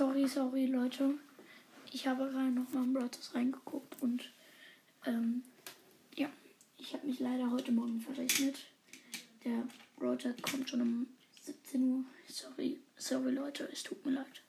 sorry, 0.00 0.26
sorry, 0.26 0.64
Leute. 0.64 1.18
Ich 1.92 2.06
habe 2.06 2.30
gerade 2.30 2.50
noch 2.50 2.72
mal 2.72 2.84
in 2.84 2.94
Brothers 2.94 3.34
reingeguckt 3.34 4.00
und 4.00 4.32
ähm, 5.04 5.42
ja, 6.16 6.30
ich 6.78 6.94
habe 6.94 7.06
mich 7.06 7.20
leider 7.20 7.50
heute 7.50 7.70
Morgen 7.70 8.00
verrechnet. 8.00 8.56
Der 9.44 9.62
Roger 10.00 10.32
kommt 10.40 10.70
schon 10.70 10.80
um 10.80 11.06
17 11.42 11.82
Uhr. 11.82 12.04
Sorry, 12.26 12.78
sorry 12.96 13.32
Leute, 13.32 13.68
es 13.70 13.82
tut 13.82 14.02
mir 14.06 14.12
leid. 14.12 14.40